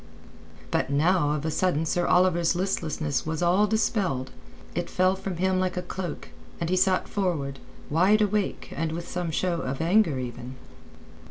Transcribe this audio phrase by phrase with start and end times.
[0.71, 4.31] But now of a sudden Sir Oliver's listlessness was all dispelled.
[4.73, 9.07] It fell from him like a cloak, and he sat forward, wide awake and with
[9.07, 10.55] some show of anger even.